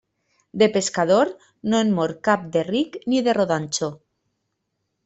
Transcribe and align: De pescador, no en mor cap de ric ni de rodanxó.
De 0.61 0.67
pescador, 0.77 1.31
no 1.73 1.83
en 1.85 1.93
mor 1.99 2.15
cap 2.29 2.49
de 2.57 2.65
ric 2.71 2.99
ni 3.13 3.21
de 3.29 3.39
rodanxó. 3.41 3.93